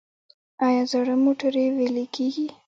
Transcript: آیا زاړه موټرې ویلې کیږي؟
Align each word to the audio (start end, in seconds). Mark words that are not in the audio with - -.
آیا 0.65 0.83
زاړه 0.91 1.15
موټرې 1.23 1.65
ویلې 1.77 2.05
کیږي؟ 2.15 2.47